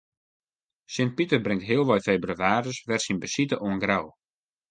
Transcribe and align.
Sint 0.95 1.11
Piter 1.19 1.39
bringt 1.45 1.67
healwei 1.69 1.99
febrewaarje 2.07 2.81
wer 2.87 3.01
syn 3.03 3.21
besite 3.23 3.55
oan 3.65 3.79
Grou. 3.83 4.05